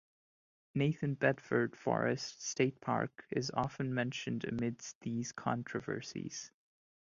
Nathan 0.73 1.13
Bedford 1.13 1.75
Forrest 1.75 2.41
State 2.41 2.81
Park 2.81 3.23
is 3.29 3.51
often 3.53 3.93
mentioned 3.93 4.45
amidst 4.45 4.99
these 5.01 5.31
controversies. 5.31 6.49